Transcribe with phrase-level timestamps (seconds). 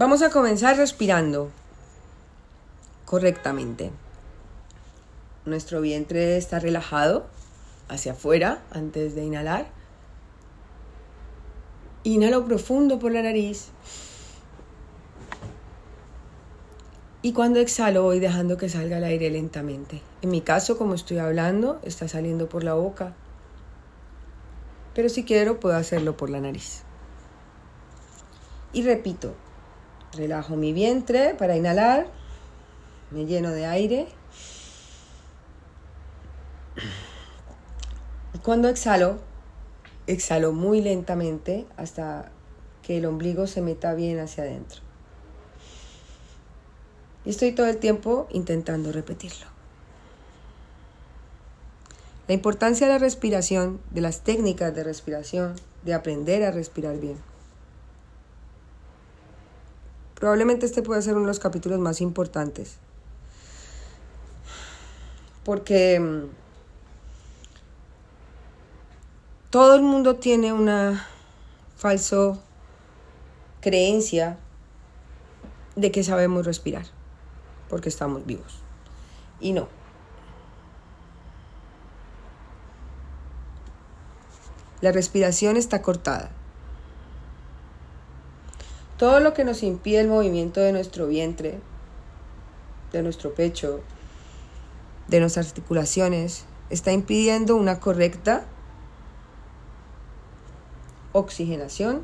[0.00, 1.50] Vamos a comenzar respirando
[3.04, 3.90] correctamente.
[5.44, 7.26] Nuestro vientre está relajado
[7.90, 9.66] hacia afuera antes de inhalar.
[12.02, 13.72] Inhalo profundo por la nariz.
[17.20, 20.00] Y cuando exhalo voy dejando que salga el aire lentamente.
[20.22, 23.12] En mi caso, como estoy hablando, está saliendo por la boca.
[24.94, 26.84] Pero si quiero, puedo hacerlo por la nariz.
[28.72, 29.34] Y repito,
[30.14, 32.06] relajo mi vientre para inhalar,
[33.10, 34.08] me lleno de aire.
[38.42, 39.18] Cuando exhalo,
[40.06, 42.30] exhalo muy lentamente hasta
[42.82, 44.80] que el ombligo se meta bien hacia adentro.
[47.24, 49.46] Y estoy todo el tiempo intentando repetirlo.
[52.28, 57.29] La importancia de la respiración, de las técnicas de respiración, de aprender a respirar bien.
[60.20, 62.76] Probablemente este pueda ser uno de los capítulos más importantes.
[65.44, 66.26] Porque mm,
[69.50, 71.06] todo el mundo tiene una
[71.76, 72.40] falso
[73.60, 74.38] creencia
[75.74, 76.84] de que sabemos respirar
[77.70, 78.58] porque estamos vivos.
[79.40, 79.68] Y no.
[84.82, 86.30] La respiración está cortada.
[89.00, 91.58] Todo lo que nos impide el movimiento de nuestro vientre,
[92.92, 93.80] de nuestro pecho,
[95.08, 98.44] de nuestras articulaciones, está impidiendo una correcta
[101.12, 102.02] oxigenación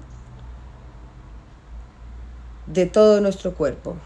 [2.66, 3.96] de todo nuestro cuerpo.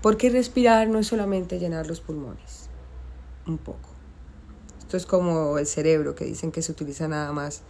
[0.00, 2.68] Porque respirar no es solamente llenar los pulmones,
[3.46, 3.90] un poco.
[4.80, 7.62] Esto es como el cerebro, que dicen que se utiliza nada más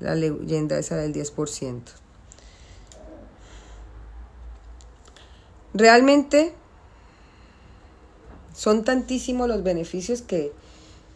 [0.00, 2.03] la leyenda esa del 10%.
[5.74, 6.54] Realmente
[8.54, 10.52] son tantísimos los beneficios que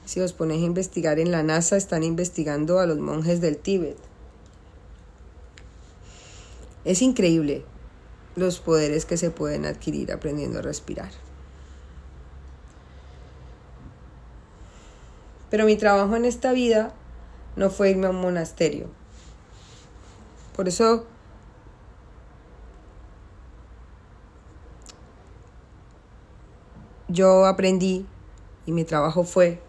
[0.05, 3.97] si os ponéis a investigar en la NASA están investigando a los monjes del Tíbet.
[6.85, 7.65] Es increíble
[8.35, 11.11] los poderes que se pueden adquirir aprendiendo a respirar.
[15.51, 16.93] Pero mi trabajo en esta vida
[17.55, 18.89] no fue irme a un monasterio.
[20.57, 21.07] Por eso
[27.09, 28.07] yo aprendí
[28.67, 29.61] y mi trabajo fue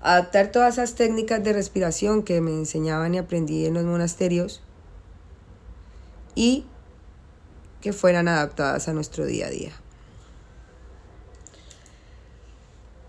[0.00, 4.62] adaptar todas esas técnicas de respiración que me enseñaban y aprendí en los monasterios
[6.34, 6.66] y
[7.80, 9.72] que fueran adaptadas a nuestro día a día.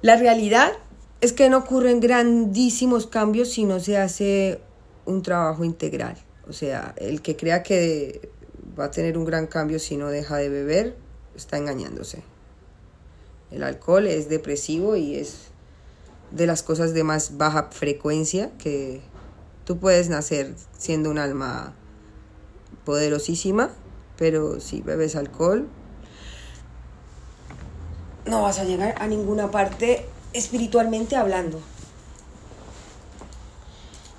[0.01, 0.71] La realidad
[1.21, 4.61] es que no ocurren grandísimos cambios si no se hace
[5.05, 6.17] un trabajo integral.
[6.47, 8.31] O sea, el que crea que
[8.79, 10.95] va a tener un gran cambio si no deja de beber,
[11.35, 12.23] está engañándose.
[13.51, 15.47] El alcohol es depresivo y es
[16.31, 19.01] de las cosas de más baja frecuencia que
[19.65, 21.73] tú puedes nacer siendo un alma
[22.85, 23.71] poderosísima
[24.19, 25.65] pero si bebes alcohol,
[28.25, 31.61] no vas a llegar a ninguna parte espiritualmente hablando.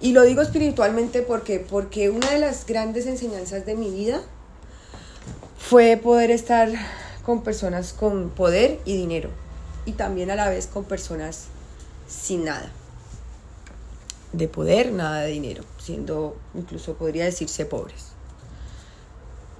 [0.01, 4.23] Y lo digo espiritualmente porque, porque una de las grandes enseñanzas de mi vida
[5.59, 6.71] fue poder estar
[7.31, 9.31] con personas con poder y dinero.
[9.87, 11.45] Y también a la vez con personas
[12.09, 12.73] sin nada.
[14.33, 15.63] De poder, nada de dinero.
[15.79, 18.07] Siendo, incluso podría decirse, pobres.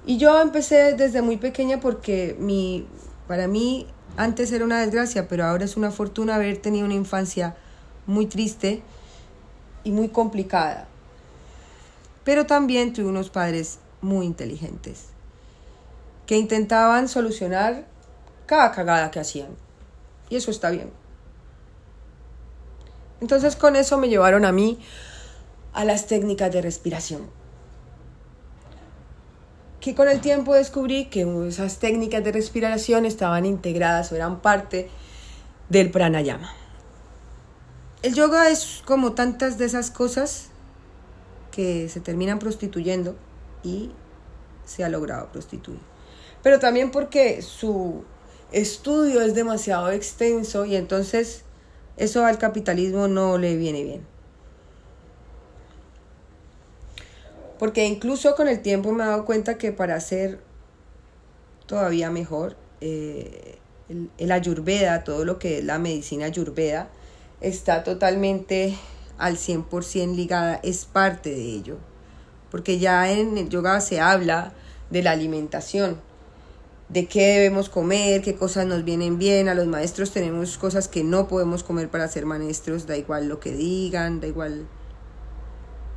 [0.05, 2.85] Y yo empecé desde muy pequeña porque mi,
[3.29, 7.55] para mí antes era una desgracia, pero ahora es una fortuna haber tenido una infancia
[8.05, 8.81] muy triste
[9.85, 10.89] y muy complicada.
[12.25, 15.10] Pero también tuve unos padres muy inteligentes
[16.31, 17.83] que intentaban solucionar
[18.45, 19.49] cada cagada que hacían.
[20.29, 20.89] Y eso está bien.
[23.19, 24.79] Entonces con eso me llevaron a mí
[25.73, 27.29] a las técnicas de respiración
[29.81, 34.89] que con el tiempo descubrí que esas técnicas de respiración estaban integradas o eran parte
[35.67, 36.53] del pranayama.
[38.03, 40.47] El yoga es como tantas de esas cosas
[41.51, 43.17] que se terminan prostituyendo
[43.63, 43.91] y
[44.63, 45.90] se ha logrado prostituir.
[46.43, 48.03] Pero también porque su
[48.51, 51.43] estudio es demasiado extenso y entonces
[51.97, 54.05] eso al capitalismo no le viene bien.
[57.59, 60.39] Porque incluso con el tiempo me he dado cuenta que para ser
[61.67, 63.59] todavía mejor, eh,
[64.17, 66.89] el, ayurveda, todo lo que es la medicina ayurveda,
[67.39, 68.75] está totalmente
[69.19, 71.77] al 100% ligada, es parte de ello.
[72.49, 74.53] Porque ya en el yoga se habla
[74.89, 75.97] de la alimentación
[76.91, 79.47] de qué debemos comer, qué cosas nos vienen bien.
[79.47, 83.39] A los maestros tenemos cosas que no podemos comer para ser maestros, da igual lo
[83.39, 84.67] que digan, da igual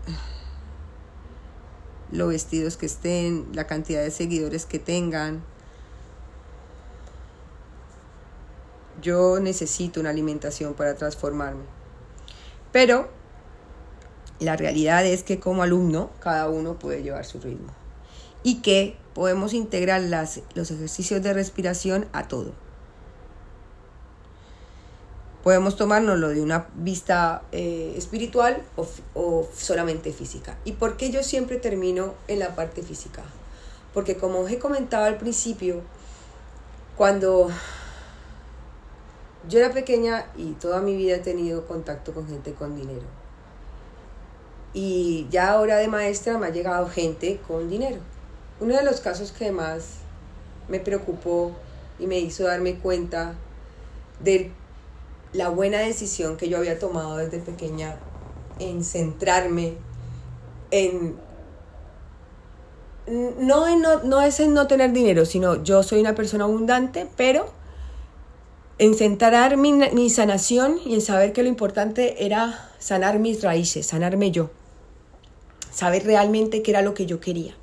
[2.12, 5.43] lo vestidos que estén, la cantidad de seguidores que tengan.
[9.02, 11.64] Yo necesito una alimentación para transformarme.
[12.70, 13.08] Pero
[14.38, 17.84] la realidad es que como alumno cada uno puede llevar su ritmo
[18.44, 22.52] y que podemos integrar las, los ejercicios de respiración a todo.
[25.43, 30.56] Podemos tomárnoslo de una vista eh, espiritual o, o solamente física.
[30.64, 33.23] ¿Y por qué yo siempre termino en la parte física?
[33.93, 35.82] Porque como os he comentado al principio,
[36.96, 37.50] cuando
[39.49, 43.06] yo era pequeña y toda mi vida he tenido contacto con gente con dinero.
[44.73, 48.00] Y ya ahora de maestra me ha llegado gente con dinero.
[48.61, 49.99] Uno de los casos que más
[50.69, 51.53] me preocupó
[51.99, 53.35] y me hizo darme cuenta
[54.21, 54.53] de
[55.33, 57.97] la buena decisión que yo había tomado desde pequeña
[58.59, 59.75] en centrarme
[60.71, 61.17] en
[63.06, 67.06] no, en no, no es en no tener dinero, sino yo soy una persona abundante,
[67.17, 67.53] pero
[68.79, 73.87] en centrar mi, mi, sanación y en saber que lo importante era sanar mis raíces,
[73.87, 74.51] sanarme yo,
[75.71, 77.55] saber realmente qué era lo que yo quería.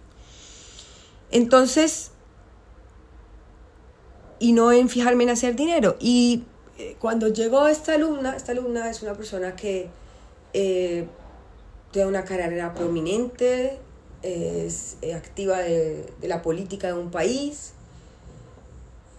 [1.31, 2.11] Entonces,
[4.39, 5.95] y no en fijarme en hacer dinero.
[5.99, 6.43] Y
[6.77, 9.89] eh, cuando llegó esta alumna, esta alumna es una persona que
[10.53, 11.07] eh,
[11.91, 13.79] tiene una carrera prominente,
[14.23, 17.73] es eh, activa de, de la política de un país,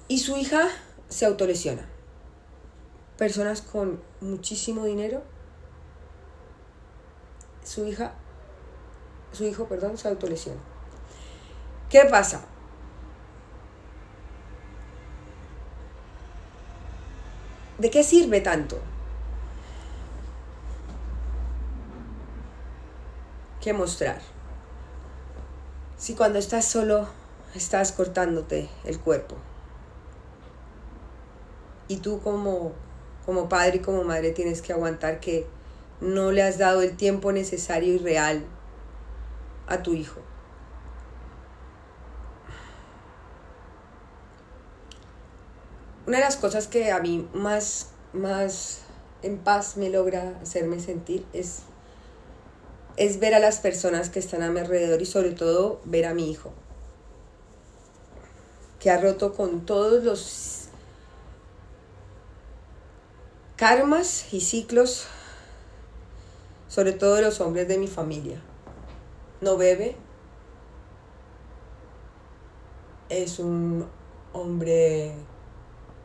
[0.08, 0.68] y su hija
[1.08, 1.88] se autolesiona.
[3.16, 5.22] Personas con muchísimo dinero,
[7.64, 8.14] su hija,
[9.32, 10.71] su hijo, perdón, se autolesiona.
[11.92, 12.40] ¿Qué pasa?
[17.76, 18.78] ¿De qué sirve tanto?
[23.60, 24.22] ¿Qué mostrar?
[25.98, 27.08] Si cuando estás solo
[27.54, 29.36] estás cortándote el cuerpo.
[31.88, 32.72] Y tú como,
[33.26, 35.46] como padre y como madre tienes que aguantar que
[36.00, 38.46] no le has dado el tiempo necesario y real
[39.66, 40.31] a tu hijo.
[46.06, 48.80] Una de las cosas que a mí más, más
[49.22, 51.60] en paz me logra hacerme sentir es,
[52.96, 56.14] es ver a las personas que están a mi alrededor y sobre todo ver a
[56.14, 56.52] mi hijo,
[58.80, 60.68] que ha roto con todos los
[63.56, 65.06] karmas y ciclos,
[66.66, 68.42] sobre todo los hombres de mi familia.
[69.40, 69.94] No bebe,
[73.08, 73.86] es un
[74.32, 75.14] hombre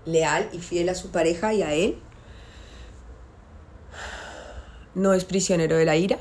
[0.07, 1.99] leal y fiel a su pareja y a él.
[4.95, 6.17] No es prisionero de la ira.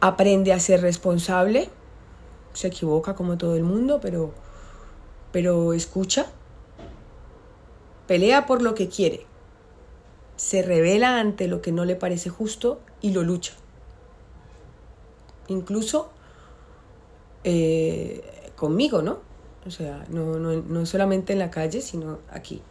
[0.00, 1.70] Aprende a ser responsable.
[2.52, 4.34] Se equivoca como todo el mundo, pero,
[5.30, 6.26] pero escucha.
[8.06, 9.24] Pelea por lo que quiere.
[10.36, 13.54] Se revela ante lo que no le parece justo y lo lucha.
[15.48, 16.10] Incluso
[17.44, 19.31] eh, conmigo, ¿no?
[19.66, 22.62] O sea, no, no, no solamente en la calle, sino aquí.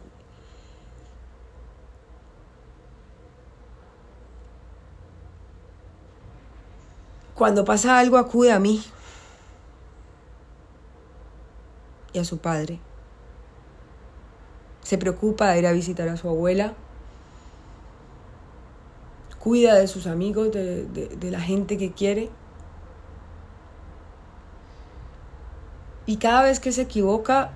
[7.34, 8.82] Cuando pasa algo acude a mí
[12.12, 12.78] y a su padre.
[14.82, 16.74] Se preocupa de ir a visitar a su abuela.
[19.38, 22.30] Cuida de sus amigos, de, de, de la gente que quiere.
[26.12, 27.52] Y cada vez que se equivoca,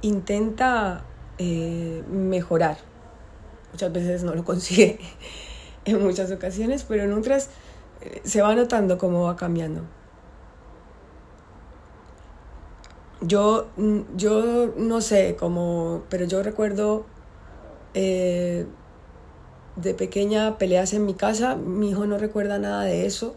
[0.00, 1.04] intenta
[1.36, 2.78] eh, mejorar.
[3.70, 4.98] Muchas veces no lo consigue
[5.84, 7.50] en muchas ocasiones, pero en otras
[8.00, 9.82] eh, se va notando cómo va cambiando.
[13.20, 17.04] Yo, mm, yo no sé cómo, pero yo recuerdo
[17.92, 18.64] eh,
[19.76, 21.56] de pequeña peleas en mi casa.
[21.56, 23.36] Mi hijo no recuerda nada de eso.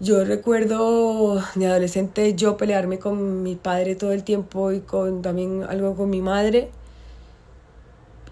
[0.00, 5.64] Yo recuerdo de adolescente yo pelearme con mi padre todo el tiempo y con también
[5.68, 6.70] algo con mi madre.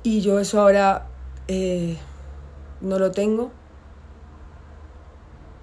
[0.05, 1.09] Y yo eso ahora
[1.49, 1.97] eh,
[2.81, 3.51] no lo tengo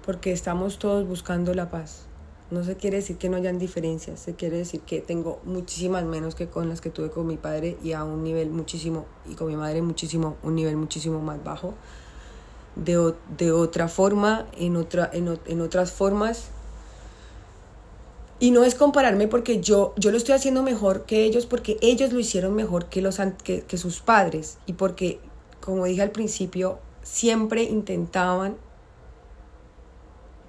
[0.04, 2.04] porque estamos todos buscando la paz.
[2.50, 6.34] No se quiere decir que no hayan diferencias, se quiere decir que tengo muchísimas menos
[6.34, 9.48] que con las que tuve con mi padre y a un nivel muchísimo, y con
[9.48, 11.72] mi madre muchísimo, un nivel muchísimo más bajo.
[12.76, 16.48] De, de otra forma, en, otra, en, en, otras formas.
[18.40, 22.12] Y no es compararme porque yo, yo lo estoy haciendo mejor que ellos, porque ellos
[22.12, 24.58] lo hicieron mejor que, los, que, que sus padres.
[24.66, 25.20] Y porque,
[25.60, 28.56] como dije al principio, siempre intentaban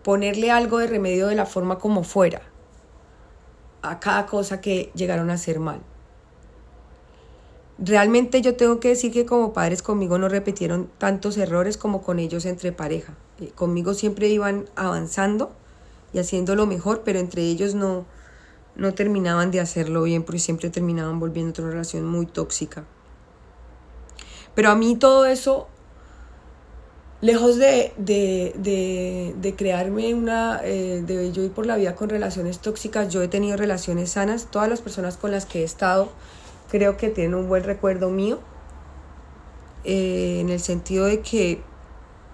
[0.04, 2.42] ponerle algo de remedio de la forma como fuera
[3.82, 5.82] a cada cosa que llegaron a hacer mal.
[7.78, 12.20] Realmente yo tengo que decir que como padres conmigo no repitieron tantos errores como con
[12.20, 13.16] ellos entre pareja.
[13.42, 15.52] Eh, conmigo siempre iban avanzando
[16.14, 18.06] y haciendo lo mejor, pero entre ellos no,
[18.78, 22.86] no terminaban de hacerlo bien porque siempre terminaban volviendo a una relación muy tóxica.
[24.54, 25.68] Pero a mí todo eso,
[27.20, 33.10] lejos de, de, crearme una, eh, de yo ir por la vida con relaciones tóxicas,
[33.14, 36.10] yo he tenido relaciones sanas, todas las personas con las que he estado
[36.70, 38.40] creo que tienen un buen recuerdo mío,
[39.84, 41.62] eh, en el sentido de que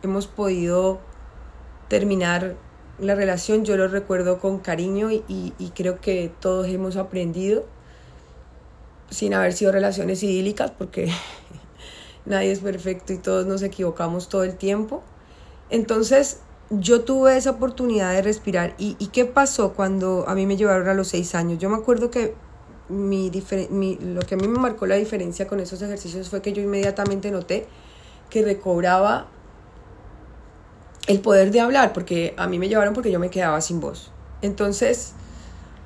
[0.04, 1.00] hemos podido
[1.90, 2.56] terminar
[2.98, 7.66] la relación, yo lo recuerdo con cariño y, y, creo que todos hemos aprendido
[9.10, 11.12] sin haber sido relaciones idílicas, porque
[12.26, 15.04] nadie es perfecto y todos nos equivocamos todo el tiempo.
[15.70, 18.76] Entonces, yo tuve esa oportunidad de respirar.
[18.78, 21.60] ¿Y, ¿Y, qué pasó cuando a mí me llevaron a los seis años?
[21.60, 22.36] Yo me acuerdo que
[22.92, 23.32] mi,
[23.70, 26.62] mi, lo que a mí me marcó la diferencia con esos ejercicios fue que yo
[26.62, 27.66] inmediatamente noté
[28.30, 29.28] que recobraba
[31.08, 34.12] el poder de hablar, porque a mí me llevaron porque yo me quedaba sin voz.
[34.42, 35.14] Entonces,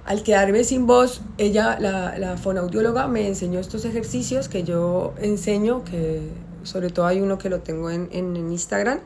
[0.05, 5.83] al quedarme sin voz, ella, la, la fonaudióloga, me enseñó estos ejercicios que yo enseño,
[5.83, 6.21] que
[6.63, 8.99] sobre todo hay uno que lo tengo en, en, Instagram,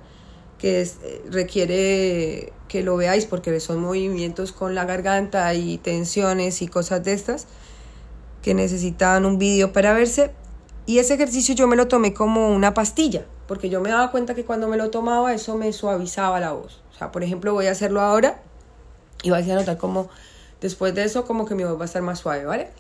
[0.58, 6.62] que es, eh, requiere que lo veáis porque son movimientos con la garganta y tensiones
[6.62, 7.48] y cosas de estas
[8.54, 10.32] necesitaban un vídeo para verse.
[10.86, 14.34] Y ese ejercicio yo me lo tomé como una pastilla, porque yo me daba cuenta
[14.34, 16.82] que cuando me lo tomaba eso me suavizaba la voz.
[16.94, 18.42] O sea, por ejemplo, voy a hacerlo ahora
[19.22, 20.10] y vais a notar como
[20.62, 22.72] después de eso como que mi voz va a estar más suave, ¿vale?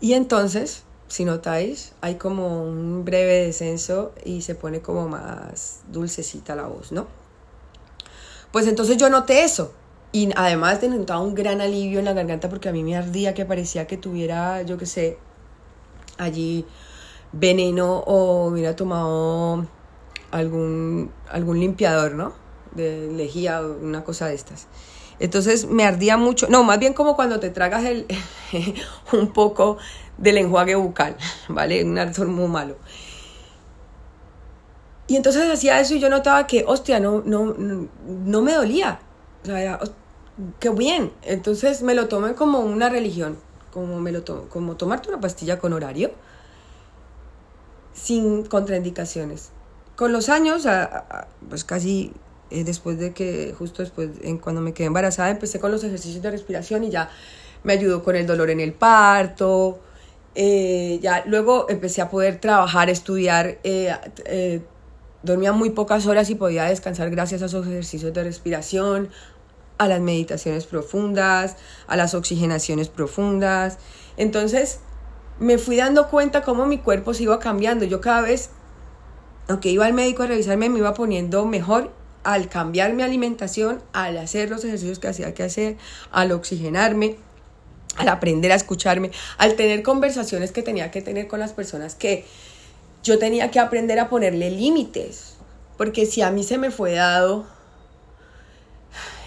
[0.00, 6.54] Y entonces, si notáis, hay como un breve descenso y se pone como más dulcecita
[6.54, 7.06] la voz, ¿no?
[8.52, 9.72] Pues entonces yo noté eso.
[10.12, 13.34] Y además de notar un gran alivio en la garganta porque a mí me ardía
[13.34, 15.18] que parecía que tuviera, yo qué sé,
[16.18, 16.64] allí
[17.32, 19.66] veneno o hubiera tomado
[20.30, 22.32] algún, algún limpiador, ¿no?
[22.72, 24.66] De lejía o una cosa de estas.
[25.20, 28.06] Entonces me ardía mucho, no, más bien como cuando te tragas el,
[29.12, 29.76] un poco
[30.16, 31.14] del enjuague bucal,
[31.48, 31.84] ¿vale?
[31.84, 32.76] Un ardor muy malo.
[35.06, 39.00] Y entonces hacía eso y yo notaba que, hostia, no, no, no, me dolía.
[39.42, 39.78] O sea,
[40.58, 41.12] qué bien.
[41.22, 43.36] Entonces me lo tomé como una religión,
[43.72, 46.12] como, me lo como tomarte una pastilla con horario,
[47.92, 49.50] sin contraindicaciones.
[49.96, 50.66] Con los años,
[51.48, 52.14] pues casi
[52.50, 56.30] eh, después de que, justo después, cuando me quedé embarazada, empecé con los ejercicios de
[56.30, 57.10] respiración y ya
[57.62, 59.80] me ayudó con el dolor en el parto.
[60.34, 63.58] Eh, ya luego empecé a poder trabajar, estudiar.
[63.62, 64.62] Eh,
[65.22, 69.10] dormía muy pocas horas y podía descansar gracias a esos ejercicios de respiración,
[69.78, 73.78] a las meditaciones profundas, a las oxigenaciones profundas.
[74.16, 74.80] Entonces
[75.38, 77.84] me fui dando cuenta cómo mi cuerpo se iba cambiando.
[77.84, 78.50] Yo cada vez,
[79.48, 81.90] aunque iba al médico a revisarme, me iba poniendo mejor
[82.24, 85.76] al cambiar mi alimentación, al hacer los ejercicios que hacía que hacer,
[86.10, 87.16] al oxigenarme,
[87.96, 92.24] al aprender a escucharme, al tener conversaciones que tenía que tener con las personas que
[93.02, 95.36] yo tenía que aprender a ponerle límites.
[95.76, 97.46] Porque si a mí se me fue dado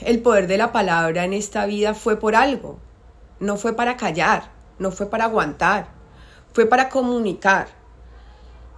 [0.02, 2.80] el poder de la palabra en esta vida fue por algo.
[3.40, 5.88] No fue para callar, no fue para aguantar,
[6.54, 7.68] fue para comunicar.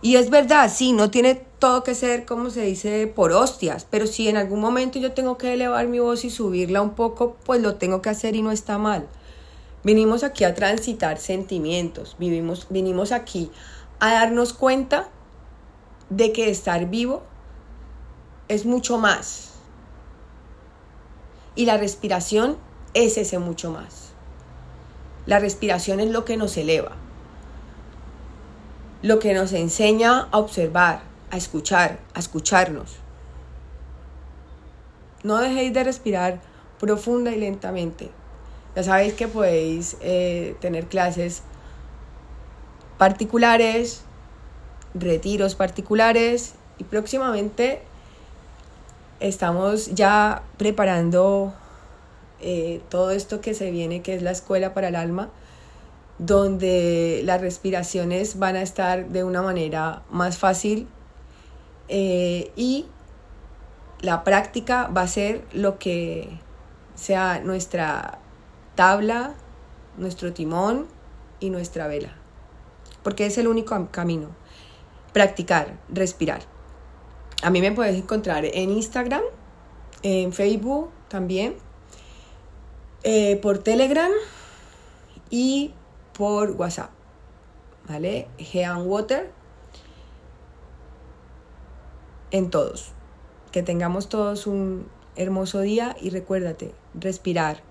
[0.06, 4.06] Y es verdad, sí, no tiene todo que ser, como se dice, por hostias, pero
[4.06, 7.60] si en algún momento yo tengo que elevar mi voz y subirla un poco, pues
[7.60, 9.08] lo tengo que hacer y no está mal.
[9.84, 13.50] Vinimos aquí a transitar sentimientos, vivimos, vinimos aquí
[14.00, 15.10] a darnos cuenta
[16.12, 17.24] de que estar vivo
[18.48, 19.54] es mucho más.
[21.56, 22.58] Y la respiración
[22.94, 24.12] es ese mucho más.
[25.26, 26.96] La respiración es lo que nos eleva,
[29.06, 32.96] lo que nos enseña a observar, a escuchar, a escucharnos.
[35.22, 36.42] No dejéis de respirar
[36.80, 38.10] profunda y lentamente.
[38.76, 41.44] Ya sabéis que podéis eh, tener clases
[42.98, 44.02] particulares,
[44.96, 47.84] retiros particulares Y próximamente
[49.20, 51.54] estamos ya preparando
[52.42, 55.30] eh, todo esto que se viene, que es la escuela para el alma,
[56.18, 60.88] donde las respiraciones van a estar de una manera más fácil
[61.88, 62.86] eh, y
[64.00, 66.40] la práctica va a ser lo que
[66.96, 68.20] sea nuestra
[68.76, 69.36] tabla,
[69.98, 70.88] nuestro timón
[71.40, 72.16] y nuestra vela,
[73.04, 74.30] porque es el único camino.
[75.14, 76.42] Practicar, respirar.
[77.42, 79.22] A mí me puedes encontrar en Instagram,
[80.04, 81.56] en Facebook también,
[83.04, 84.12] eh, por Telegram
[85.30, 85.74] y
[86.18, 86.92] por WhatsApp.
[87.88, 88.28] ¿Vale?
[88.38, 89.32] Gean Water.
[92.32, 92.92] En todos.
[93.52, 97.62] Que tengamos todos un hermoso día y recuérdate, respirar,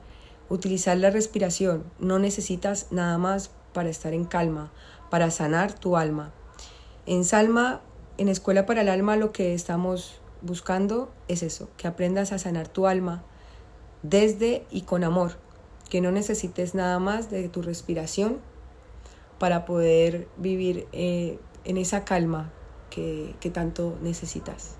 [0.49, 1.85] utilizar la respiración.
[1.99, 4.73] No necesitas nada más para estar en calma,
[5.11, 6.33] para sanar tu alma.
[7.07, 7.83] En Salma
[8.17, 12.69] en Escuela para el Alma lo que estamos buscando es eso, que aprendas a sanar
[12.69, 13.25] tu alma
[14.03, 15.33] desde y con amor,
[15.95, 18.41] que no necesites nada más de tu respiración
[19.39, 22.51] para poder vivir eh, en esa calma
[22.91, 24.75] que tanto necesitas.